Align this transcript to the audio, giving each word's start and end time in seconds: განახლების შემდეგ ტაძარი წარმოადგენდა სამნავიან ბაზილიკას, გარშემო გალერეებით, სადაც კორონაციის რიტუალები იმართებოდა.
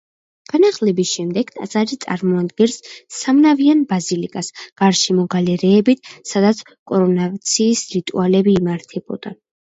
განახლების 0.51 1.09
შემდეგ 1.15 1.49
ტაძარი 1.57 1.97
წარმოადგენდა 2.05 2.93
სამნავიან 3.17 3.83
ბაზილიკას, 3.91 4.49
გარშემო 4.81 5.25
გალერეებით, 5.35 6.09
სადაც 6.31 6.63
კორონაციის 6.93 7.85
რიტუალები 7.99 8.57
იმართებოდა. 8.63 9.35